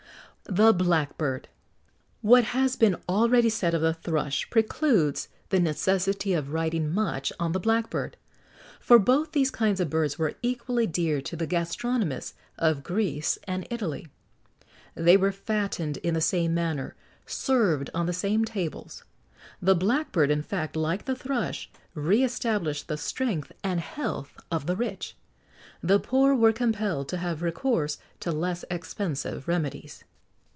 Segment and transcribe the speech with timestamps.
[0.49, 1.47] [XX 56] THE BLACKBIRD.
[2.23, 7.53] What has been already said of the thrush precludes the necessity of writing much on
[7.53, 8.17] the blackbird,
[8.77, 13.65] for both these kinds of birds were equally dear to the gastronomists of Greece and
[13.69, 14.09] Italy.[XX
[14.95, 19.05] 57] They were fattened in the same manner,[XX 58] served on the same tables.
[19.61, 24.75] The blackbird, in fact, like the thrush, re established the strength and health of the
[24.75, 25.13] rich.[XX
[25.75, 30.03] 59] The poor were compelled to have recourse to less expensive remedies.